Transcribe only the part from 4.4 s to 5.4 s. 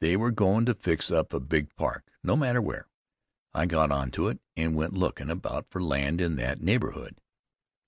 and went lookin'